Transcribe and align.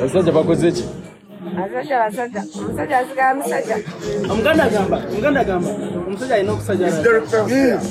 abasajja 0.00 0.32
bakoze 0.32 0.72
ki? 0.72 0.84
Abasajja 1.58 1.96
basajja. 1.98 2.42
Omusajja 2.60 2.98
asigala 2.98 3.34
musajja. 3.34 3.76
Omuganda 4.32 4.64
agamba 4.64 4.96
omuganda 5.12 5.40
agamba 5.40 5.70
omusajja 6.06 6.34
alina 6.34 6.52
okusajala 6.52 6.92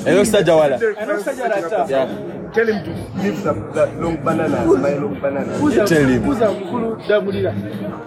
era 0.06 0.16
okusajja 0.20 0.54
wala. 0.54 0.76
Alina 0.76 1.12
okusajala 1.14 1.54
ata 1.56 1.86
Yeah. 1.88 2.08
Tell 2.54 2.68
him 2.68 2.84
to 2.84 2.90
leave 3.22 3.42
that, 3.42 3.56
that 3.74 4.00
long 4.00 4.16
banana, 4.24 4.64
my 4.64 4.94
long 4.94 5.18
banana. 5.20 5.52
Kuza- 5.58 5.86
Tell 5.88 6.06
him. 6.08 6.22
kuza 6.22 6.52
mukulu 6.52 6.96
dagulira. 7.08 7.52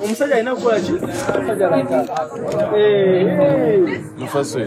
Omusajja 0.04 0.36
alina 0.36 0.55
kukola 0.55 0.80
ki? 0.80 0.92
Okusajala 0.94 1.76
ata 1.78 2.78
Eh, 2.78 3.28
eh. 3.28 4.02
mufaso 4.18 4.60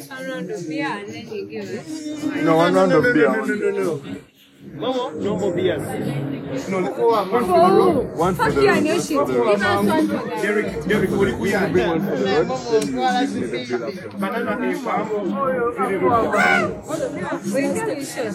us 0.00 0.08
one 0.08 0.26
round 0.26 0.50
of 0.50 0.68
beer. 0.68 0.86
And 0.86 1.08
then 1.08 1.28
you 1.28 1.46
give 1.46 1.64
us 1.64 2.24
No, 2.42 2.56
one 2.56 2.74
round 2.74 2.92
of 2.92 3.02
beer. 3.02 3.30
no 3.30 3.44
no 3.44 3.70
no. 3.70 4.16
Momo, 4.78 5.14
no 5.22 5.36
more 5.38 5.52
beers. 5.54 5.82
No, 6.68 6.78
oh, 6.98 8.02
one 8.16 8.34
for 8.34 8.50
the 8.50 8.60
oh, 8.60 8.62
you 8.62 8.70
and 8.70 8.86
your 8.86 9.00
shit 9.00 9.26
give 9.26 9.30
us 9.30 9.84
one 9.84 10.06
for 10.08 10.16
that 10.28 10.42
Derek, 10.42 10.84
Derek, 10.86 11.10
will 11.10 11.28
you 11.28 11.36
will 11.36 11.46
you 11.46 11.58
bring 11.72 11.88
one 11.88 12.00
for 12.00 12.16
the 12.16 12.24
road? 12.44 12.50
Banana 14.20 14.58
and 14.60 14.84
palm. 14.84 15.08
Oh, 15.12 15.18
we 17.54 17.62
you 17.62 18.04
shit 18.04 18.34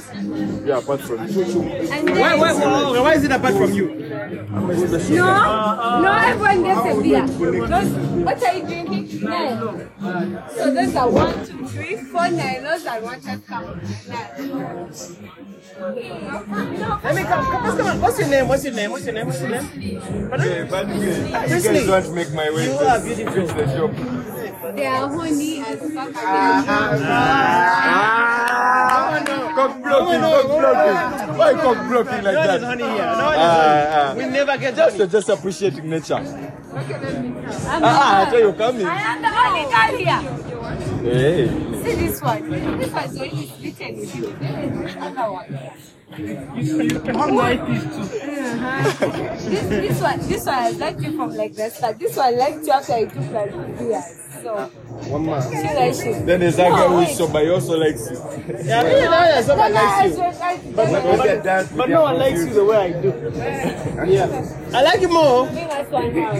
Yeah, 0.65 0.77
apart 0.79 1.01
from 1.01 1.17
then 1.27 2.05
Why, 2.19 2.35
why, 2.35 2.53
why, 2.53 2.99
why 2.99 3.13
is 3.15 3.23
it 3.23 3.31
apart 3.31 3.53
from 3.55 3.73
you? 3.73 3.87
no 5.09 5.27
no 6.01 6.11
everyone 6.11 6.63
gets 6.63 6.85
a 6.87 7.01
beer. 7.01 7.25
What 8.23 8.43
are 8.43 8.53
you 8.55 8.63
drinking 8.65 9.02
nine 9.23 10.43
so 10.55 10.73
those 10.73 10.95
are 10.95 11.09
one 11.09 11.45
two 11.45 11.67
three 11.67 11.95
four 11.97 12.29
nine 12.29 12.63
those 12.63 12.85
are 12.85 13.01
one 13.01 13.21
just 13.21 13.47
come 13.47 13.81
Let 15.83 17.15
me 17.15 17.23
come, 17.23 17.45
come, 17.45 17.77
come 17.77 17.87
on. 17.87 18.01
What's 18.01 18.19
your 18.19 18.27
name? 18.29 18.47
What's 18.47 18.63
your 18.63 18.73
name? 18.73 18.91
What's 18.91 19.05
your 19.05 19.13
name? 19.15 19.25
What's 19.27 19.41
your 19.41 19.49
name? 19.49 19.67
Yeah, 19.81 20.67
but 20.69 20.85
uh, 20.87 20.93
you 20.93 21.61
guys 21.61 21.63
don't 22.05 22.13
make 22.15 22.31
my 22.33 22.49
way 22.51 22.65
You 22.65 22.73
are 22.73 22.99
beautiful. 23.01 23.47
the 23.47 23.67
shop. 23.67 24.42
They 24.75 24.85
are 24.85 25.09
as 25.25 25.79
fuck 25.93 26.13
Cock 29.53 29.83
blocking, 29.83 30.21
cock 30.21 30.47
blocking. 30.47 31.37
Why 31.37 31.53
cock 31.53 31.79
blocking 31.87 32.23
like 32.23 32.33
No 32.33 32.41
ah, 32.41 32.45
one 32.47 32.55
is 32.55 32.61
that? 32.61 32.79
here. 32.79 33.05
No 33.05 33.25
one 33.25 33.35
is 33.35 33.39
Ah. 33.39 34.13
We 34.17 34.25
never 34.25 34.57
get 34.57 34.75
just, 34.75 34.97
honey. 34.97 35.09
just 35.11 35.29
appreciating 35.29 35.89
nature 35.89 36.15
ah, 36.15 37.79
ah 37.83 38.27
I 38.27 38.29
tell 38.31 38.39
you 38.39 38.53
coming 38.53 38.85
I 38.87 38.97
am 39.13 39.21
the 39.21 39.29
only 39.29 39.63
girl 39.69 39.91
here. 39.97 40.21
hey. 41.03 41.47
See 41.83 41.95
this 41.95 42.21
one. 42.21 42.49
This 42.49 42.91
one's 42.93 43.17
already 43.17 43.47
splitted 43.47 43.93
with 43.99 44.15
you. 44.15 44.27
This 44.39 44.95
other 44.95 45.31
one. 45.31 45.49
How 46.13 47.27
like 47.35 47.61
this 47.67 47.83
too? 47.83 48.05
This, 49.49 49.65
this 49.67 50.01
one, 50.01 50.19
this 50.29 50.45
one 50.45 50.55
I 50.55 50.69
liked 50.71 51.01
you 51.01 51.11
from 51.17 51.35
like 51.35 51.53
the 51.55 51.69
start. 51.69 51.99
This 51.99 52.15
one 52.15 52.37
liked 52.37 52.65
you 52.65 52.71
after 52.71 52.93
I 52.93 53.05
took 53.05 53.31
like 53.31 53.51
two 53.77 53.85
years. 53.85 54.32
So, 54.43 54.55
One 55.07 55.25
man. 55.25 55.41
she 55.41 55.63
like 55.63 55.93
shit. 55.93 56.25
then 56.25 56.39
there's 56.41 56.55
that 56.57 56.69
No, 56.69 56.75
guy 56.75 56.87
who 56.89 56.95
wait. 56.97 57.09
is 57.09 57.17
sober 57.17 57.39
he 57.39 57.49
also 57.49 57.77
likes 57.77 58.09
you 58.11 58.17
Yeah, 58.65 58.79
I 58.79 58.81
really 58.83 59.01
know 59.03 59.11
that 59.11 59.45
someone 59.45 59.73
likes 59.73 60.17
you. 60.17 60.23
But, 60.75 60.91
but, 60.91 61.03
but, 61.43 61.77
But 61.77 61.89
no 61.89 62.01
one 62.01 62.17
likes 62.19 62.39
you 62.39 62.49
the 62.53 62.65
way 62.65 62.77
I 62.77 62.91
do. 63.01 63.09
Yeah. 64.11 64.27
I 64.73 64.81
like 64.83 65.01
you 65.01 65.07
more. 65.09 65.47
Bring 65.47 65.69
us 65.71 65.89
one 65.89 66.13
now. 66.13 66.33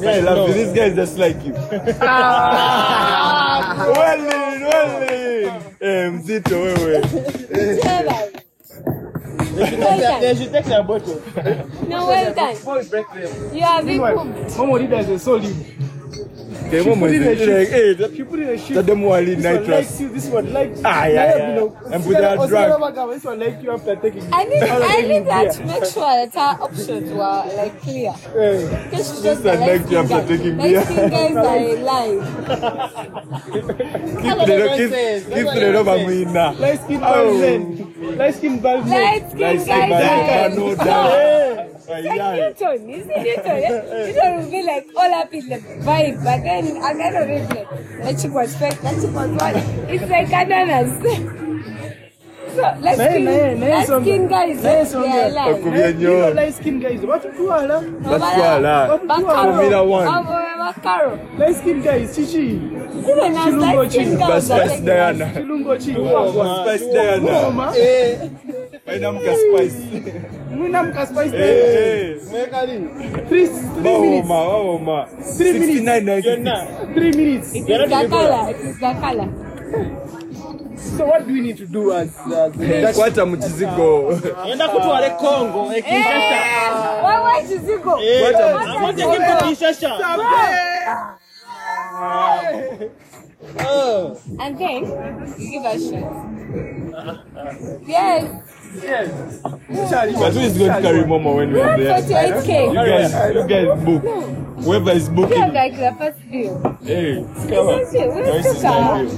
yeah, 0.00 0.10
I 0.10 0.20
love 0.20 0.48
you 0.48 0.54
this 0.54 0.72
guy 0.74 0.84
is 0.86 0.94
just 0.96 1.18
like 1.18 1.44
you 1.44 1.52
well 1.52 1.88
in, 4.20 4.62
well 4.62 5.02
in. 5.02 5.50
Eh, 5.80 6.10
mzito 6.10 6.60
wewe 6.62 7.00
Cheers. 7.82 8.30
They 10.20 10.34
should 10.36 10.52
take 10.52 10.64
their 10.66 10.82
bottle. 10.84 11.20
No, 11.88 12.06
well 12.06 12.34
done. 12.34 12.54
Before 12.54 12.78
we 12.78 12.84
break 12.88 13.06
them. 13.12 13.54
You 13.54 13.62
have 13.62 13.84
been 13.84 14.00
cooked. 14.00 14.56
Momo 14.56 14.78
did 14.78 14.92
as 14.92 15.08
a 15.08 15.18
solid. 15.18 15.54
Okay, 16.70 16.84
Momo 16.88 17.00
put 17.00 17.10
is 17.10 17.40
in 17.42 17.48
a 17.50 17.58
like, 17.58 17.68
hey, 17.68 17.92
that 17.94 18.12
You 18.14 18.24
put 18.24 18.38
in 18.38 18.48
a 18.48 18.56
sheet. 18.58 18.74
that 18.74 18.86
them 18.86 19.02
wali 19.02 19.34
This 19.34 19.44
one 19.44 19.66
likes 19.66 20.00
you, 20.00 20.08
this 20.10 20.26
one 20.28 20.52
likes 20.52 20.78
you. 20.78 20.82
Ah, 20.86 21.04
yeah, 21.06 21.12
yeah. 21.36 21.48
you 21.48 21.54
know, 21.56 21.76
And 21.92 22.04
put 22.04 22.12
their 22.16 22.38
Oscar- 22.38 22.48
drug. 22.48 23.10
This 23.10 23.24
one 23.24 23.38
like 23.40 23.62
you 23.62 23.70
after 23.72 23.96
taking 23.96 24.22
I 24.32 24.44
need, 24.44 24.62
I 24.62 25.00
need 25.02 25.26
that 25.26 25.52
to 25.54 25.64
make 25.66 25.84
sure 25.84 26.26
that 26.26 26.36
our 26.36 26.62
options 26.62 27.10
were 27.10 27.44
like 27.58 27.80
clear. 27.82 28.14
Because 28.14 29.06
she 29.08 29.22
This 29.22 29.22
just 29.22 29.42
one 29.44 29.60
liked 29.60 29.90
you 29.90 29.98
after 29.98 30.14
guys. 30.14 30.28
taking 30.28 30.56
Light 30.58 30.68
beer. 30.70 30.84
skin 30.84 31.10
guys 31.10 31.36
are 31.36 31.58
alive. 31.58 32.22
keep 33.50 33.66
the 34.46 34.56
keep 34.78 34.90
keep 35.34 35.46
the 35.54 35.72
rubber 35.74 35.98
muina 36.06 36.52
Light 36.60 36.80
skin 36.84 37.00
Oh. 37.02 37.34
Balmain. 37.34 38.16
Light 38.16 38.34
skin 38.36 38.60
Balmain. 38.60 38.88
Light 39.40 39.60
skin 39.60 39.90
Light 39.90 41.66
guys 41.90 42.04
skin 42.04 42.12
are 42.12 42.16
Balmain, 42.16 42.16
no 42.16 42.24
alive. 42.24 42.58
doubt. 42.58 42.70
Like 42.70 42.80
Newton, 42.80 42.88
you 42.88 42.98
see 43.02 43.22
Newton, 43.22 43.56
yeah? 43.60 43.70
Newton 44.06 44.30
will 44.38 44.50
be 44.50 44.62
like 44.62 44.86
all 44.96 45.14
up 45.14 45.32
in 45.34 45.44
the 45.48 45.56
vibe, 45.86 46.16
but 46.24 46.38
then 46.42 46.64
at 46.78 46.94
the 46.96 47.04
end 47.04 47.16
of 47.16 47.28
it, 47.28 47.44
like, 47.50 47.68
that 48.04 48.18
chick 48.20 48.32
was 48.32 48.56
fake, 48.56 48.80
that 48.80 48.94
chick 49.00 49.12
was 49.14 49.30
what? 49.40 49.56
It's 49.90 50.08
like 50.10 50.32
ananas. 50.32 50.92
so, 52.54 52.62
let's 52.80 52.98
skin, 53.00 53.24
naye, 53.24 53.56
naye 53.56 53.70
let's 53.70 53.86
skin 54.02 54.28
guys, 54.28 54.56
Naye 54.58 54.62
let's 54.62 54.90
songa. 54.90 55.06
be 55.06 55.14
You 55.70 56.08
know 56.08 56.30
nnyo 56.30 56.34
light 56.34 56.54
skin 56.54 56.80
guys. 56.80 57.00
What 57.00 57.24
you 57.24 57.32
do, 57.32 57.52
Ala? 57.52 57.78
batwala 58.04 59.00
Formula 59.06 59.84
One. 59.84 60.06
Bakaro. 60.60 61.38
Light 61.38 61.56
skin 61.56 61.80
guys. 61.82 62.14
Chichi. 62.16 62.48
Even 62.50 63.18
as 63.18 63.36
Chilungo 63.36 63.60
light 63.60 63.90
skin 63.92 64.08
Chilungo. 64.08 64.26
girls, 64.26 64.48
Bas- 64.48 64.50
are 64.50 64.58
Bas 64.60 64.70
like- 64.70 64.84
Diana. 64.84 65.26
Chilungo 65.34 65.72
chi. 65.78 65.92
Spice 66.76 66.86
Diana 66.92 68.59
Ngoma. 68.90 69.08
Aina 69.08 69.12
mka 69.12 69.34
spice 69.36 70.12
Mwina 70.50 70.82
mka 70.82 71.06
spice. 71.06 71.36
Eh, 71.36 72.16
Three, 73.28 73.46
three 73.46 73.98
minutes. 73.98 74.28
wawoma 74.30 74.34
wawoma 74.48 75.06
Three 75.36 75.52
minutes. 75.52 75.66
69 75.66 76.22
Three 76.94 77.12
minutes. 77.12 77.54
It 77.54 77.68
is 77.68 77.90
the 77.90 78.08
color. 78.08 78.50
It 78.50 78.56
is 78.60 78.78
the 78.78 78.94
color. 79.00 79.28
So 80.96 81.06
what 81.06 81.26
do 81.26 81.32
we 81.32 81.40
need 81.40 81.56
to 81.58 81.66
do 81.66 81.92
as, 81.92 82.08
as 82.84 82.96
kwata 82.96 83.26
mu 83.26 83.36
kizigo 83.36 84.18
enda 84.52 84.68
kutwale 84.68 85.10
Congo 85.10 85.72
e 85.76 85.82
Kinshasa. 85.82 86.34
Eh, 86.34 87.02
why 87.04 87.20
why 87.20 87.42
does 87.42 87.68
it 87.68 87.82
go? 87.82 87.90
Kwata 88.20 88.48
mu 88.52 88.58
I 88.58 88.82
want 88.82 88.96
to 88.98 89.02
take 89.04 89.20
him 89.20 89.38
to 89.38 89.44
Kinshasa. 89.44 89.90
Oh. 93.60 94.20
And 94.38 94.58
then 94.58 94.84
you 95.38 95.50
give 95.50 95.64
us 95.64 95.82
shit. 95.88 96.04
Yes. 97.86 98.46
Yes. 98.82 99.40
but 99.42 100.32
who 100.32 100.40
is 100.40 100.56
going 100.58 100.72
to 100.72 100.80
carry 100.82 101.02
momo 101.02 101.34
when 101.36 101.52
we 101.52 101.60
are 101.60 101.76
there 101.76 102.00
48k. 102.02 102.68
you 102.68 102.74
guys 102.74 103.34
you 103.34 103.44
guys 103.48 103.84
book 103.84 104.02
whoever 104.64 104.90
is 104.92 105.08
Yeah, 105.08 105.14
booking 105.14 105.52
like 105.54 105.74
the 105.76 105.94
first 105.98 106.30
deal. 106.30 106.78
hey 106.84 107.18
It's 107.18 107.46
come 107.50 107.66
on 107.66 107.80
Where's 107.80 107.90
this 107.90 108.46
is 108.46 108.62
the 108.62 108.68
car? 108.68 109.02
deal. 109.02 109.10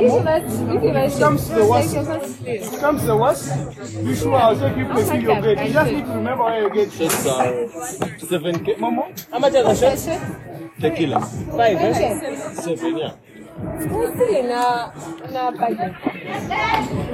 Give 0.00 0.26
us, 0.26 0.58
give 0.82 0.96
us 0.96 1.18
Comes 1.18 1.40
shit. 1.40 1.48
to 1.48 1.54
the 1.54 1.64
Like 1.64 1.70
worst. 1.70 2.42
your. 2.42 2.80
Comes 2.80 3.06
the 3.06 3.16
worst. 3.16 4.04
Be 4.04 4.14
sure 4.16 4.34
I'll 4.34 4.58
take 4.58 4.76
you 4.76 4.84
to 4.88 5.04
see 5.06 5.18
your 5.18 5.40
gate. 5.40 5.66
You 5.66 5.72
just 5.72 5.92
need 5.92 6.04
to 6.04 6.12
remember 6.12 6.44
where 6.44 6.60
your 6.60 6.70
gate 6.70 6.88
is. 6.88 6.98
just 6.98 7.26
uh, 7.26 7.42
7k 7.46 8.76
Momo. 8.76 9.04
How 9.30 9.38
much 9.38 9.54
is 9.54 9.64
the 9.64 9.74
shot? 9.74 9.98
Shit. 9.98 10.20
tequila 10.80 11.20
Five. 11.56 11.76
eh? 11.76 11.90
Okay. 11.90 12.36
7 12.76 12.96
yeah 12.98 13.12
Who's 13.60 14.10
still 14.14 14.28
in 14.28 14.50
a, 14.50 14.92
in 15.28 15.36
a 15.36 15.52
budget? 15.52 15.92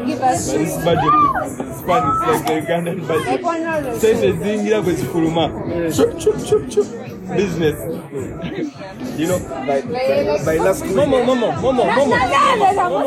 Give 0.06 0.20
us 0.22 0.52
but 0.52 0.58
this 0.58 0.84
budget. 0.84 1.14
Is 1.66 1.82
fun. 1.82 2.02
It's 2.06 2.26
like 2.26 2.46
the 2.46 2.52
Ugandan 2.62 2.98
Like 3.00 3.08
budget. 3.08 3.42
One 3.42 3.62
round. 3.64 4.00
sente 4.00 4.32
zingira 4.32 4.82
bwe 4.82 4.92
zifuluma 4.94 5.48
chup 5.96 6.18
chup 6.18 6.36
chup 6.46 6.68
chup. 6.70 6.86
Business. 7.36 7.76
You 9.18 9.26
know 9.26 9.38
by, 9.66 9.80
by, 9.82 10.44
by 10.44 10.56
last 10.58 10.82
week. 10.84 10.92
Momo, 10.92 11.24
Momo, 11.26 11.52
Momo, 11.58 11.84
Nah, 11.84 11.96
Momo. 11.96 13.06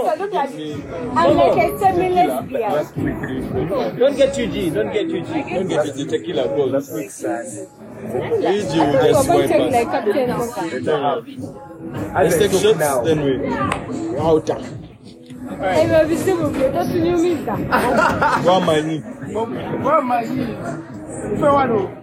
I'm 1.15 1.37
like 1.37 1.57
a 1.63 1.79
seminless 1.79 2.45
beer. 2.49 3.95
Don't 3.99 4.17
get 4.17 4.33
too 4.33 4.47
G. 4.47 4.69
Don't 4.69 4.91
get 4.91 5.07
too 5.07 5.21
G. 5.21 5.53
don't 5.53 5.67
get 5.67 5.85
it 5.87 6.09
tequila 6.09 6.47
gold. 6.47 6.71
Last 6.71 6.91
week 6.93 7.09
EG 7.09 8.73
will 8.75 8.97
I'm 8.97 9.07
just 9.07 9.27
going 9.27 9.47
to 9.47 9.47
swipe 9.47 9.49
take 9.49 9.71
like 9.71 9.87
us 9.87 10.53
Captain 10.53 10.85
Coca. 10.85 11.68
Let's 11.91 12.37
take 12.37 12.51
shots 12.51 13.03
then 13.07 13.23
we 13.23 13.47
out 14.17 14.49
Hey, 15.59 15.87
baby, 15.87 16.15
see 16.15 16.33
me, 16.35 16.41
don't 16.71 16.89
you 16.95 17.17
mean 17.17 17.45
that? 17.45 17.59
wamanyi 18.45 19.01
Where 19.83 19.97
am 19.97 20.11
I? 20.11 20.25
Where 21.39 21.53
one? 21.53 21.71
oh? 21.71 21.99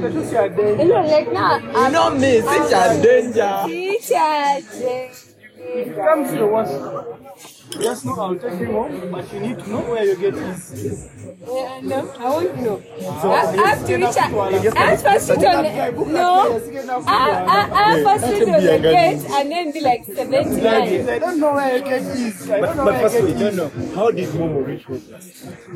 The 0.00 0.10
shoes 0.12 0.32
you 0.32 0.38
are 0.38 0.48
there. 0.48 0.76
You 0.80 0.88
know, 0.88 1.02
like 1.02 1.32
now, 1.32 1.58
you 1.58 1.90
know 1.92 2.10
me 2.10 2.40
such 2.40 2.72
a 2.72 3.02
danger 3.02 3.64
teacher. 3.66 5.33
If 5.66 5.88
it 5.88 5.96
comes 5.96 6.30
to 6.30 6.38
the 6.38 6.46
worst, 6.46 7.80
just 7.82 8.04
know 8.04 8.14
I'll 8.14 8.36
take 8.36 8.52
him 8.52 8.72
home, 8.72 9.10
but 9.10 9.32
you 9.32 9.40
need 9.40 9.58
to 9.58 9.70
know 9.70 9.80
where 9.80 10.04
your 10.04 10.16
gate 10.16 10.34
is. 10.34 11.08
Yeah, 11.46 11.80
no, 11.82 12.10
I 12.18 12.28
won't 12.28 12.56
know. 12.60 12.82
I, 13.02 13.56
I 13.58 13.66
have 13.68 13.86
to 13.86 13.96
reach 13.96 14.16
out. 14.16 14.52
I 14.76 14.84
have 14.90 15.02
first 15.02 15.30
reach 15.30 15.38
on 15.44 15.64
the, 15.64 16.12
no. 16.12 16.60
I, 17.06 17.08
I, 17.08 17.70
I 17.72 17.98
have 17.98 18.20
first 18.20 18.32
reach 18.32 18.42
on 18.48 18.52
the 18.52 18.78
gate 18.78 19.24
and 19.30 19.50
then 19.50 19.72
be 19.72 19.80
like 19.80 20.04
79. 20.04 21.08
I 21.08 21.18
don't 21.18 21.40
know 21.40 21.54
where 21.54 21.76
your 21.78 21.84
gate 21.88 22.02
is. 22.02 22.50
I 22.50 22.60
don't 22.60 22.76
know 22.76 22.84
But 22.84 22.94
where 22.94 23.00
first 23.02 23.16
of 23.16 23.24
all, 23.24 23.30
you 23.30 23.38
don't 23.38 23.56
know. 23.56 23.94
How 23.96 24.10
did 24.10 24.28
Momo 24.28 24.66
reach 24.66 24.84
home? 24.84 25.02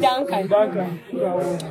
Duncan. 0.01 0.49
Duncan. 0.49 1.01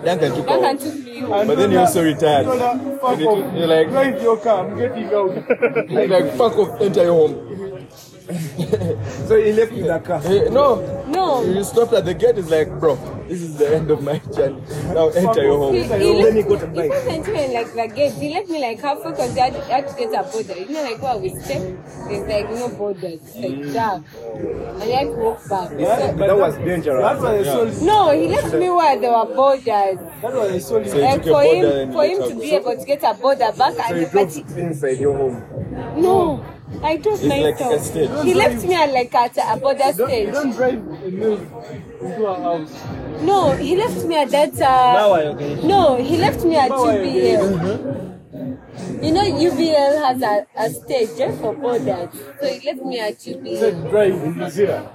Duncan 0.04 0.32
took 0.36 0.48
Duncan 0.48 0.76
off. 0.76 0.84
took 0.84 0.96
me 1.06 1.20
home. 1.22 1.48
But 1.48 1.58
then 1.58 1.72
you 1.72 1.80
also 1.80 2.04
retired. 2.04 2.46
Fuck 2.46 3.04
off. 3.04 3.54
you're 3.56 3.68
like- 3.68 3.90
drive 3.90 4.22
your 4.22 4.38
car, 4.38 4.68
I'm 4.70 4.78
getting 4.78 5.06
out. 5.14 5.90
Like, 5.90 6.10
like 6.16 6.34
fuck 6.34 6.58
off, 6.58 6.82
enter 6.82 7.04
your 7.04 7.14
home. 7.28 7.47
So 9.28 9.36
he 9.40 9.52
left 9.54 9.72
in 9.72 9.86
the 9.88 10.00
car. 10.00 10.20
Hey, 10.20 10.50
no, 10.50 10.82
No. 11.08 11.44
you 11.44 11.64
stopped 11.64 11.94
at 11.94 12.06
the 12.06 12.14
gate. 12.14 12.38
It's 12.38 12.50
like, 12.50 12.68
bro, 12.80 12.96
this 13.28 13.42
is 13.42 13.58
the 13.58 13.76
end 13.76 13.92
of 13.92 14.02
my 14.02 14.18
journey. 14.34 14.62
Now 14.94 15.10
enter 15.10 15.44
your 15.44 15.74
He, 15.74 15.84
home. 15.84 16.00
he, 16.02 16.24
Then 16.24 16.36
he 16.36 16.44
left, 16.44 16.50
got 16.50 16.64
a 16.64 16.68
he 16.68 16.76
bike. 16.76 16.90
wasn't 16.90 17.28
even 17.28 17.54
like 17.54 17.74
the 17.74 17.88
gate. 17.96 18.14
He 18.14 18.34
left 18.34 18.50
me 18.50 18.60
like 18.62 18.80
halfway 18.80 19.12
because 19.12 19.34
he 19.34 19.40
had, 19.40 19.54
he 19.56 19.72
had 19.72 19.88
to 19.88 19.96
get 19.96 20.14
a 20.14 20.24
border. 20.32 20.58
You 20.58 20.70
know, 20.70 20.84
like 20.84 21.02
where 21.02 21.18
we 21.18 21.30
stay, 21.42 21.78
there's 22.08 22.28
like 22.28 22.50
no 22.52 22.70
borders, 22.70 23.20
it's 23.22 23.36
like 23.36 23.52
mm. 23.52 23.74
dark. 23.74 24.04
And 24.82 24.84
he 24.84 24.92
had 24.92 25.06
to 25.08 25.12
walk 25.14 25.50
back. 25.50 25.70
So- 25.70 26.16
But 26.18 26.28
that 26.28 26.38
was 26.38 26.56
dangerous. 26.58 27.02
That's 27.04 27.22
why 27.22 27.38
they 27.38 27.44
sold 27.44 27.82
no, 27.84 28.12
he 28.12 28.28
left 28.28 28.54
me 28.54 28.70
where 28.70 29.00
there 29.00 29.12
were 29.12 29.36
borders. 29.36 29.66
That's 29.68 30.36
why 30.36 30.48
they 30.48 30.60
sold 30.60 30.88
So 30.88 30.98
it. 30.98 31.02
Like 31.02 31.12
eh, 31.12 31.16
took 31.18 31.26
a 31.26 31.30
for 31.30 31.44
border 31.44 31.68
him, 31.68 31.90
and 31.90 31.94
for 31.94 32.06
him 32.06 32.18
to 32.18 32.34
out. 32.36 32.42
be 32.42 32.52
able 32.56 32.78
to 32.78 32.86
get 32.86 33.04
a 33.04 33.14
border 33.14 33.52
back 33.58 33.74
So 33.74 33.84
he 33.94 34.04
and 34.04 34.12
but 34.12 34.12
drove 34.12 34.34
he, 34.34 34.62
inside 34.62 34.98
your 35.00 35.16
home. 35.18 35.44
no, 36.02 36.44
I 36.84 36.98
drove 36.98 37.20
It's 37.24 37.26
like 37.26 37.60
myself. 37.60 37.74
a 37.74 37.84
stage. 37.84 38.10
he 38.24 38.34
left 38.34 38.64
me 38.66 38.76
at 38.76 38.92
like 38.94 39.14
at 39.16 39.38
a 39.38 39.60
border 39.60 39.92
stage. 39.94 40.28
you 40.28 40.32
don't 40.34 40.52
drive 40.52 40.76
a 40.76 41.10
milk 41.12 41.40
into 42.02 42.26
a 42.26 42.36
house. 42.42 42.84
No, 43.22 43.52
he 43.56 43.76
left 43.76 44.06
me 44.06 44.16
at 44.18 44.30
that. 44.30 44.54
Now 44.54 45.14
Uh, 45.14 45.36
I 45.40 45.68
no, 45.68 45.96
he 45.98 46.18
left 46.18 46.44
me 46.46 46.56
at 46.56 46.70
Now 46.70 46.84
I 46.86 46.98
okay. 46.98 47.38
UBL. 47.38 48.14
You 49.04 49.12
know, 49.12 49.22
UBL 49.24 50.06
has 50.06 50.22
a, 50.22 50.46
a 50.56 50.70
stage 50.70 51.10
just 51.18 51.42
for 51.42 51.54
borders. 51.54 52.10
So 52.40 52.48
he 52.48 52.66
left 52.72 52.86
me 52.86 53.00
at 53.00 53.18
UBL. 53.18 53.60
Said 53.60 53.90
drive 53.90 54.14
in 54.14 54.38
Nigeria. 54.38 54.92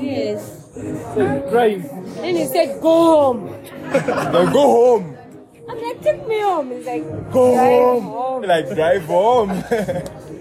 Yes. 0.00 0.70
Said 0.74 1.50
drive. 1.50 1.82
Then 2.16 2.36
he 2.36 2.46
said, 2.46 2.80
go 2.80 2.88
home. 2.88 3.62
Then 3.92 4.52
go 4.52 4.62
home. 4.62 5.16
I'm 5.68 5.82
like, 5.82 6.00
take 6.02 6.26
me 6.28 6.40
home. 6.40 6.70
He's 6.70 6.86
like, 6.86 7.04
Go 7.32 7.54
drive 7.54 7.82
home. 7.82 8.04
home. 8.04 8.42
Like 8.42 8.74
drive 8.74 9.02
home. 9.04 9.50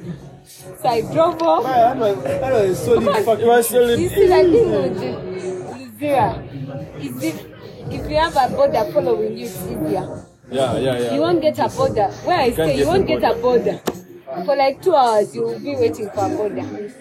So 0.82 0.88
I 0.96 1.02
drove 1.02 1.40
home. 1.42 1.64
That 1.64 1.98
was, 1.98 2.24
that 2.24 2.52
was 2.54 2.70
a 2.70 2.76
solid 2.76 3.00
Because 3.02 3.26
fucking 3.26 3.48
was 3.48 3.70
solid. 3.70 4.00
You 4.00 4.10
see 4.10 4.28
that 4.28 4.46
thing 4.46 4.72
with 4.72 6.00
Luzira? 6.00 7.00
Is 7.00 7.24
if, 7.24 7.46
if 7.92 8.10
you 8.10 8.18
have 8.18 8.36
a 8.36 8.54
border 8.56 8.92
following 8.92 9.38
you, 9.38 9.46
it's 9.46 9.62
easier. 9.64 10.26
Yeah, 10.52 10.78
yeah, 10.78 11.00
yeah. 11.00 11.14
You 11.14 11.22
won't 11.22 11.42
get 11.42 11.58
a 11.60 11.70
border. 11.70 12.08
Where 12.24 12.40
I 12.40 12.52
stay, 12.52 12.78
you 12.78 12.86
won't 12.88 13.08
get 13.08 13.24
a 13.24 13.34
border. 13.36 13.80
For 14.46 14.56
like 14.56 14.82
two 14.82 14.94
hours, 14.96 15.34
you 15.36 15.44
will 15.44 15.60
be 15.60 15.76
waiting 15.76 16.10
for 16.10 16.26
a 16.26 16.30
border. 16.30 16.92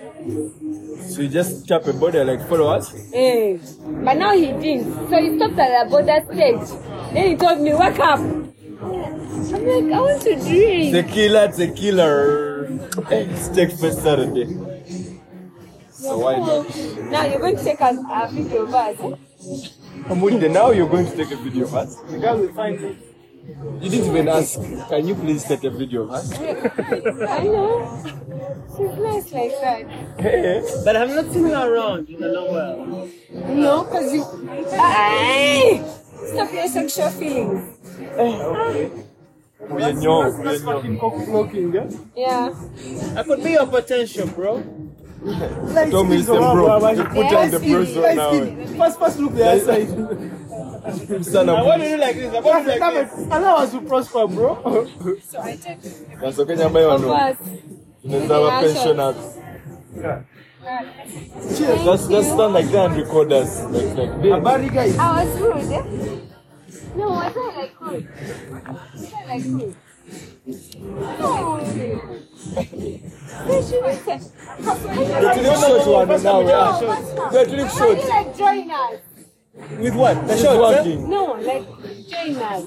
So 1.09 1.23
you 1.23 1.29
just 1.29 1.67
tap 1.69 1.87
a 1.87 1.93
border 1.93 2.25
like 2.25 2.47
follow 2.49 2.69
us. 2.69 2.94
Eh. 3.12 3.59
But 4.05 4.15
now 4.17 4.32
he 4.32 4.53
didn't. 4.53 5.11
So 5.11 5.20
he 5.20 5.37
stopped 5.37 5.59
at 5.59 5.87
a 5.87 5.91
border 5.91 6.20
stage. 6.32 6.81
Then 7.12 7.29
he 7.31 7.37
told 7.37 7.61
me, 7.61 7.75
wake 7.75 7.99
up. 7.99 8.19
I'm 8.20 9.67
like, 9.67 9.93
I 9.94 10.00
want 10.00 10.23
to 10.23 10.37
drink. 10.37 10.93
Tequila, 10.94 11.53
tequila. 11.53 12.44
It's 13.11 13.49
take 13.49 13.71
first 13.73 14.03
Saturday. 14.03 14.47
So 15.91 16.19
why 16.19 16.37
not? 16.38 16.67
Now 17.11 17.25
you're 17.26 17.41
going 17.41 17.56
to 17.56 17.65
take 17.65 17.81
a, 17.81 17.91
a 18.12 18.29
video 18.31 18.62
of 18.62 18.75
us. 18.75 18.99
eh? 19.00 20.11
Amude, 20.12 20.50
now 20.53 20.71
you're 20.71 20.88
going 20.88 21.06
to 21.06 21.17
take 21.17 21.31
a 21.31 21.37
video 21.37 21.65
of 21.65 21.75
us. 21.75 21.97
The 22.11 22.19
guy 22.19 22.35
will 22.35 22.53
find 22.53 22.81
it. 22.81 22.97
You 23.81 23.91
didn't 23.91 24.06
even 24.11 24.29
ask, 24.29 24.55
can 24.88 25.06
you 25.06 25.15
please 25.15 25.44
take 25.44 25.65
a 25.65 25.71
video 25.71 26.03
of 26.05 26.11
us? 26.12 26.32
I 26.38 27.43
know. 27.44 28.03
She's 28.77 28.99
nice 28.99 29.32
like 29.32 29.53
that. 29.61 29.87
Hey, 30.19 30.62
But 30.85 30.97
I've 30.97 31.11
not 31.11 31.31
seen 31.32 31.44
her 31.44 31.75
around 31.75 32.09
in 32.09 32.23
a 32.23 32.29
long 32.29 32.49
while. 32.50 33.09
No, 33.55 33.85
because 33.85 34.12
you. 34.15 34.25
Ay! 34.73 35.82
Stop 36.27 36.53
your 36.53 36.69
sexual 36.69 37.11
feelings. 37.11 37.79
we 38.00 38.06
are 38.06 38.91
young, 39.69 39.77
we 39.77 39.83
are 39.83 40.43
That's 40.45 40.63
young. 40.63 40.75
fucking 40.75 40.99
cock 40.99 41.27
blocking, 41.27 41.73
yeah? 41.75 41.91
Yeah. 42.17 42.55
I 43.17 43.23
could 43.23 43.43
be 43.43 43.51
your 43.53 43.67
potential, 43.67 44.27
bro. 44.29 44.63
Told 45.91 46.09
me, 46.09 46.19
listen, 46.19 46.37
bro, 46.37 46.91
you 46.91 47.05
put 47.05 47.33
on 47.33 47.51
the 47.51 47.59
bros 47.61 47.97
right 47.97 48.17
now. 48.17 48.77
First, 48.77 48.99
first 48.99 49.19
look 49.19 49.35
the 49.35 49.47
other 49.49 49.61
side. 49.65 50.45
Son 51.25 51.49
I 51.49 51.63
want 51.63 51.83
to 51.83 51.89
do 51.89 51.97
like 51.97 52.17
this. 52.17 52.35
I 52.35 52.41
want 52.41 52.67
to 52.67 52.75
do 52.75 52.79
like 52.79 52.95
this. 53.11 53.27
Allow 53.27 53.57
us 53.57 53.71
to 53.73 53.81
prosper, 53.81 54.27
bro. 54.27 54.87
So 55.23 55.41
I 55.41 55.57
take 55.57 55.81
That's 56.21 56.39
okay, 56.39 56.57
nyamba 56.57 56.81
yo 56.83 56.91
of 56.91 57.01
no. 57.03 57.15
us. 57.15 57.37
Tunaweza 58.03 58.41
wa 58.41 58.61
pensioners. 58.61 59.17
Cheers. 61.57 61.85
Just, 61.85 62.11
just 62.11 62.33
stand 62.33 62.53
like 62.53 62.67
that 62.71 62.91
and 62.91 62.97
record 62.97 63.33
us. 63.33 63.63
Like, 63.65 63.97
like 63.97 64.23
this. 64.23 64.33
Habari 64.33 64.69
guys. 64.75 64.99
I 64.99 65.25
was 65.25 65.41
rude? 65.41 66.34
No, 66.97 67.15
I 67.15 67.31
felt 67.32 67.55
like 67.56 67.81
rude. 67.81 68.09
I 68.53 68.75
felt 68.97 69.26
like 69.29 69.44
rude. 69.44 69.76
No. 71.19 71.61
They 72.55 73.62
should 73.62 73.85
have 73.85 73.99
said. 74.05 74.21
The 74.59 75.31
clip 75.35 75.56
shot 75.56 75.87
one 75.87 76.23
now. 76.23 76.41
we 76.41 76.53
are. 76.53 76.81
The 77.31 77.44
clip 77.49 77.69
How 77.69 77.88
you 77.88 78.09
like 78.09 78.37
join 78.37 78.71
us? 78.71 79.00
With 79.79 79.94
what? 79.94 80.26
The 80.26 80.32
It's 80.32 80.43
shot, 80.43 80.56
eh? 80.56 80.59
working. 80.59 81.09
No, 81.09 81.25
like 81.35 81.67
join 82.09 82.37
us. 82.37 82.65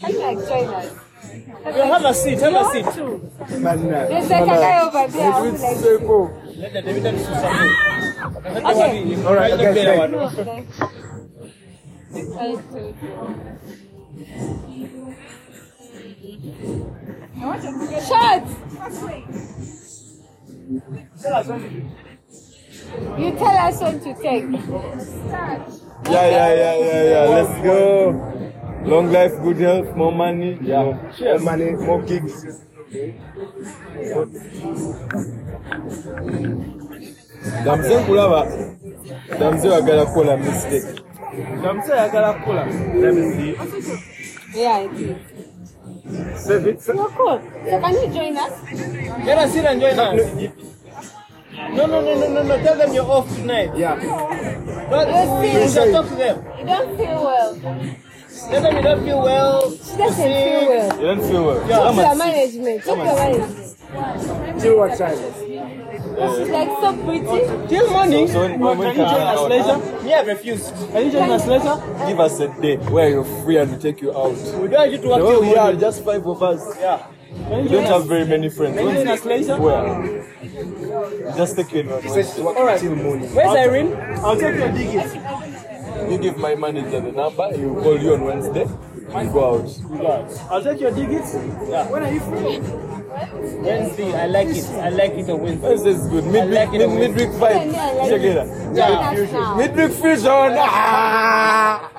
How 0.00 0.08
do 0.08 0.12
you 0.12 0.20
like 0.20 0.38
join 0.48 0.68
us? 0.74 0.98
You 1.34 1.82
have 1.82 2.04
a 2.04 2.14
seat, 2.14 2.40
have 2.40 2.54
a 2.54 2.64
seat. 2.70 3.60
Man, 3.60 3.88
There's 3.88 4.30
like 4.30 4.42
a 4.42 4.46
guy 4.46 4.80
over 4.82 5.12
there. 5.12 5.46
It's 5.48 5.62
like 5.62 5.76
so 5.76 5.98
cool. 6.00 6.42
Let 6.56 6.72
the 6.74 6.82
David 6.82 7.02
do 7.16 7.24
something. 7.24 8.64
Okay. 8.66 9.24
All 9.24 9.34
right, 9.34 9.52
okay, 9.52 10.90
thank 12.14 12.72
No, 17.36 17.48
like. 17.48 17.54
I 17.54 17.58
do. 17.58 18.04
Shots! 18.06 18.52
You 23.18 23.30
tell 23.32 23.56
us 23.56 23.80
when 23.80 24.00
to 24.00 24.14
take. 24.14 24.44
Yeah, 26.10 26.28
yeah, 26.28 26.54
yeah, 26.54 26.74
yeah, 26.78 27.02
yeah. 27.10 27.24
Let's 27.34 27.62
go. 27.64 27.80
Long 28.84 29.10
life, 29.10 29.32
good 29.42 29.56
health, 29.56 29.96
more 29.96 30.12
money. 30.12 30.58
Yeah. 30.62 30.98
more 31.20 31.38
money, 31.40 31.70
more 31.72 32.02
gigs. 32.02 32.46
Damze 37.64 37.96
nkulaba. 38.00 38.46
Damze 39.38 39.68
wagala 39.68 40.04
kukola 40.06 40.36
mistake. 40.36 41.03
Damse 41.62 41.92
ayagala 41.92 42.34
kukola. 42.34 42.64
Let 42.94 43.14
me 43.14 43.22
see. 43.32 43.54
Yeah, 44.54 44.78
it 44.80 44.92
is. 44.92 46.44
Save 46.46 46.66
it. 46.66 46.86
You're 46.86 47.08
cool. 47.16 47.40
So 47.64 47.80
can 47.80 47.92
you 47.94 48.08
join 48.14 48.36
us? 48.36 48.52
Get 49.24 49.38
a 49.38 49.48
seat 49.50 49.64
and 49.64 49.80
join 49.80 49.98
us. 49.98 50.20
No, 51.74 51.86
no, 51.86 52.00
no, 52.02 52.14
no, 52.14 52.28
no, 52.34 52.42
no. 52.42 52.56
Tell 52.62 52.76
them 52.76 52.92
you're 52.92 53.04
off 53.10 53.28
tonight. 53.34 53.70
Yeah. 53.76 53.94
Don't, 53.96 55.08
Yes, 55.08 55.74
you 55.76 55.82
please. 55.82 55.92
talk 55.92 56.08
to 56.08 56.14
them. 56.14 56.44
You 56.58 56.66
don't 56.66 56.96
feel 56.96 57.24
well. 57.24 57.54
Tell 58.50 58.62
them 58.62 58.76
you 58.76 58.82
don't 58.82 59.04
feel 59.04 59.22
well. 59.22 59.70
She 59.70 59.96
doesn't 59.96 60.22
feel 60.22 60.68
well. 60.68 61.00
You 61.00 61.06
don't 61.06 61.22
feel 61.30 61.44
well. 61.46 61.60
Yeah. 61.68 61.76
Talk 61.78 61.94
to 61.94 62.02
Come 62.02 62.04
your 62.04 62.16
management. 62.16 62.84
Talk 62.84 62.98
to 62.98 63.04
your 63.04 63.16
management. 63.16 64.60
Till 64.60 64.76
what 64.78 64.98
time? 64.98 65.18
She's 66.14 66.48
like 66.48 66.68
so 66.80 66.92
pretty. 67.04 67.68
Till 67.68 67.90
morning. 67.90 68.28
So 68.28 68.40
when- 68.40 68.60
when- 68.60 68.78
when 68.78 68.94
Can 68.94 69.04
you 69.04 69.10
join 69.10 69.22
uh, 69.22 69.34
us 69.34 69.50
later? 69.50 69.70
Uh, 69.98 70.02
Me, 70.04 70.14
I 70.14 70.20
refuse. 70.22 70.72
Can 70.92 71.06
you 71.06 71.12
join 71.12 71.30
us 71.30 71.46
later? 71.46 71.82
Give 72.06 72.20
us 72.20 72.40
a 72.40 72.48
day 72.60 72.76
where 72.76 73.08
you're 73.10 73.24
free 73.42 73.56
and 73.58 73.72
we 73.72 73.78
take 73.78 74.00
you 74.00 74.10
out. 74.16 74.32
We 74.36 74.68
don't 74.68 74.72
want 74.72 74.92
you 74.92 74.98
to 74.98 75.08
work 75.08 75.18
The 75.20 75.26
till 75.30 75.40
we 75.42 75.56
are, 75.56 75.72
just 75.74 76.04
five 76.04 76.26
of 76.26 76.42
us. 76.42 76.60
Yeah. 76.80 76.98
Can 77.48 77.56
you 77.56 77.62
We 77.64 77.68
join 77.68 77.82
don't 77.82 77.92
have 77.92 78.06
very 78.06 78.26
many 78.26 78.48
friends. 78.48 78.76
Can 78.78 78.86
you 78.88 78.94
join 78.94 79.08
us 79.08 79.24
later? 79.24 79.56
Where? 79.60 81.34
Just 81.36 81.56
take 81.56 81.72
you 81.72 81.80
in 81.80 82.08
says 82.08 82.34
to 82.36 82.42
work 82.44 82.56
All 82.56 82.64
right. 82.66 82.78
till 82.80 82.94
morning. 82.94 83.28
Where's 83.34 83.56
Irene? 83.56 83.96
I'll 84.22 84.36
take 84.36 84.56
your 84.56 84.70
digits. 84.70 85.14
You 86.10 86.18
give 86.18 86.36
my 86.38 86.54
manager 86.54 87.00
the 87.00 87.12
number, 87.12 87.56
he 87.56 87.64
will 87.64 87.82
call 87.82 87.98
you 87.98 88.14
on 88.14 88.24
Wednesday. 88.24 88.66
We 89.14 89.24
go 89.28 89.54
out. 89.56 89.78
We 89.90 89.98
go 89.98 90.12
out. 90.12 90.30
I'll 90.50 90.62
take 90.62 90.80
your 90.80 90.90
digits. 90.92 91.34
Yeah. 91.68 91.88
When 91.90 92.02
are 92.04 92.12
you 92.12 92.20
free? 92.20 92.60
Wednesday. 93.14 94.12
I 94.14 94.26
like 94.26 94.48
it. 94.48 94.64
I 94.70 94.88
like 94.90 95.12
it 95.12 95.30
on 95.30 95.40
Wednesday. 95.40 95.68
Wednesday 95.68 95.90
is 95.90 96.06
good. 96.08 96.24
Midweek, 96.24 96.54
like 96.54 96.68
it 96.74 96.78
mid, 96.78 96.88
on 96.88 96.98
midweek 96.98 97.28
vibe. 97.30 97.72
Yeah, 97.72 97.90
like 97.92 98.08
Check 98.10 98.20
it. 98.22 98.24
it 98.24 98.38
out. 98.38 98.46
Join 98.74 99.24
us 99.24 99.32
now. 99.32 99.56
Midweek 99.56 99.92
fusion. 99.92 100.56
Ah! 100.58 101.90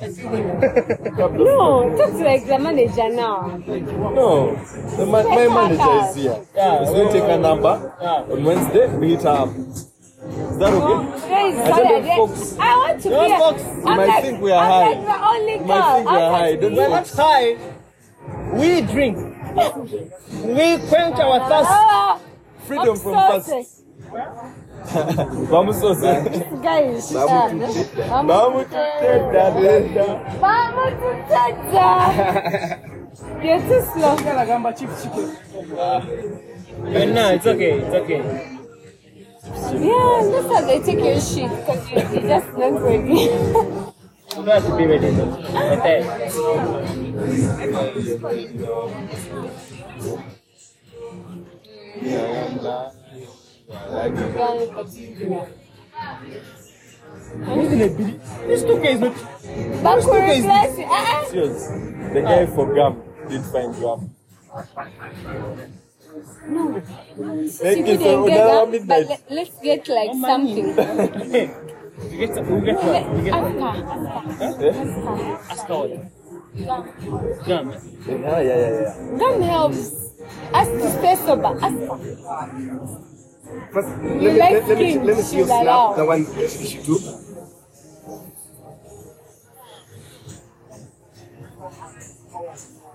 No, 0.00 1.96
talk 1.96 2.10
to 2.12 2.24
like 2.24 2.46
the 2.46 2.58
manager 2.58 3.08
now. 3.10 3.46
No, 3.66 4.54
the 4.96 5.06
ma- 5.06 5.22
my 5.22 5.48
manager 5.48 6.08
is 6.08 6.14
here. 6.16 6.46
Yeah. 6.54 6.78
He's 6.80 6.88
going 6.90 7.06
to 7.08 7.12
take 7.12 7.28
a 7.30 7.38
number 7.38 7.92
Yeah. 8.00 8.32
on 8.32 8.44
Wednesday. 8.44 8.86
Meet 8.96 9.22
her 9.22 9.28
up. 9.28 9.48
Is 9.48 10.58
that 10.58 10.72
Oh, 10.72 11.02
okay? 11.02 11.20
today 11.20 11.48
is 11.48 11.58
I 11.58 11.82
don't 11.82 12.04
folks. 12.16 12.58
I 12.58 12.76
want 12.76 13.00
to 13.02 13.10
No, 13.10 13.24
be. 13.26 13.32
a- 13.32 13.38
folks. 13.38 13.62
I'm 13.62 13.76
You 13.78 13.84
might 13.96 14.06
like, 14.08 14.22
think 14.24 14.40
we 14.42 14.50
are 14.52 14.64
I'm 14.64 14.70
high. 14.70 14.88
like 14.92 15.06
the 15.06 15.26
only 15.28 15.52
You 15.54 15.60
might 15.60 15.92
think 15.94 16.10
we 16.10 16.16
are 16.16 16.30
high. 16.30 16.50
like, 16.50 16.60
Don't 16.60 16.74
We're 16.76 16.88
not 16.88 17.08
high. 17.10 17.56
We 18.54 18.80
drink. 18.82 19.18
We 19.58 20.78
quench 20.88 21.18
our 21.18 21.38
thirst. 21.48 21.70
Ah, 21.70 22.18
Freedom 22.66 22.88
I'm 22.90 22.96
from 22.96 23.14
so 23.14 23.18
fast. 23.18 23.46
sick. 23.46 23.66
Vamos 25.50 25.76
sose. 25.80 26.12
Guys, 26.62 27.12
Vamos 27.12 27.74
tuteta. 27.74 28.08
vamos 28.08 28.28
Vamos 28.28 28.64
tuteta. 28.64 29.32
dada. 29.32 30.14
Vamos 30.40 30.92
tuteta. 31.02 31.88
You're 33.42 33.60
too 33.60 33.82
slow. 33.92 34.16
Gamba 34.46 34.72
chief 34.72 34.90
chicken. 35.02 35.26
No, 37.14 37.30
it's 37.34 37.46
okay. 37.46 37.72
It's 37.80 37.94
okay. 37.94 38.22
Yeah, 39.80 40.30
that's 40.30 40.46
how 40.52 40.60
they 40.66 40.80
take 40.80 40.98
your 41.04 41.20
shit 41.20 41.50
because 41.50 41.90
you, 41.90 41.96
you're 41.96 42.28
just 42.28 42.48
not 42.56 42.80
ready. 42.82 43.28
You 44.38 44.44
don't 44.44 44.62
have 44.62 44.66
to 44.66 44.76
be 44.76 44.86
ready 44.86 45.10
though. 45.10 45.32
Okay. 45.78 45.98
This 58.46 58.62
2K 58.62 58.84
is 58.94 59.00
not. 59.00 59.16
But 59.82 60.04
we 60.04 60.18
replace 60.18 60.78
it. 60.78 60.86
Ah, 60.88 61.04
ah. 61.08 61.24
Serious. 61.28 61.66
The 62.14 62.22
guy 62.22 62.46
for 62.46 62.72
gum 62.74 63.02
did 63.28 63.42
find 63.46 63.74
gum. 63.80 64.14
No. 66.46 66.80
Thank 66.80 67.86
You 67.86 67.92
you 67.92 67.98
couldn't 67.98 68.02
so 68.02 68.26
get 68.26 68.36
now 68.38 68.66
but 68.66 69.08
let, 69.08 69.22
let's 69.30 69.60
get 69.60 69.88
like 69.88 70.12
something. 70.14 70.74
You 72.10 72.16
get 72.18 72.34
some. 72.34 72.46
You 72.48 72.60
get 72.64 72.76
Let, 72.76 73.06
what? 73.06 73.16
You 73.16 73.22
get 73.24 73.34
Afka, 73.34 73.68
Ask 75.50 75.68
what? 75.68 75.90
Gum. 76.66 76.82
Gum. 77.46 77.66
Yeah, 78.06 78.40
yeah, 78.40 78.40
yeah, 78.40 78.80
yeah. 78.80 78.94
Gum 79.18 79.42
helps 79.42 79.92
us 80.54 80.68
to 80.68 80.90
stay 80.98 81.14
sober. 81.16 81.58
Ask 81.60 81.76
First, 83.72 83.88
let 84.02 84.22
You 84.22 84.30
me, 84.32 84.38
like 84.38 84.52
let, 84.52 84.68
let 84.68 84.78
me, 84.78 84.98
let 84.98 85.16
me 85.16 85.22
see 85.22 85.36
your 85.38 85.46
she's 85.46 85.50
allowed. 85.50 85.94
snap. 85.94 85.96
The 85.96 86.04
one 86.06 86.24
she 86.48 86.78
took. 86.82 87.02